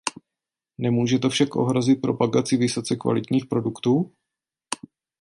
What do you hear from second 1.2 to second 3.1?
však ohrozit propagaci vysoce